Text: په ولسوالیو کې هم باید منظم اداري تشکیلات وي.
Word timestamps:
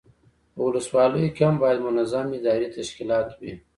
په 0.53 0.59
ولسوالیو 0.67 1.33
کې 1.35 1.41
هم 1.47 1.55
باید 1.63 1.79
منظم 1.87 2.25
اداري 2.37 2.67
تشکیلات 2.77 3.27
وي. 3.39 3.53